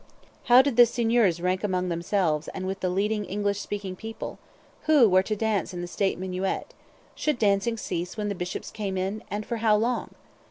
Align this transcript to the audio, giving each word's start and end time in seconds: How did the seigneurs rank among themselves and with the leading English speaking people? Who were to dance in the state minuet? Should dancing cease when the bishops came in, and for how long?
How 0.45 0.63
did 0.63 0.77
the 0.77 0.87
seigneurs 0.87 1.39
rank 1.39 1.63
among 1.63 1.89
themselves 1.89 2.47
and 2.55 2.65
with 2.65 2.79
the 2.79 2.89
leading 2.89 3.23
English 3.23 3.59
speaking 3.59 3.95
people? 3.95 4.39
Who 4.85 5.07
were 5.07 5.21
to 5.21 5.35
dance 5.35 5.75
in 5.75 5.81
the 5.81 5.87
state 5.87 6.17
minuet? 6.17 6.73
Should 7.13 7.37
dancing 7.37 7.77
cease 7.77 8.17
when 8.17 8.27
the 8.27 8.33
bishops 8.33 8.71
came 8.71 8.97
in, 8.97 9.21
and 9.29 9.45
for 9.45 9.57
how 9.57 9.75
long? 9.75 10.15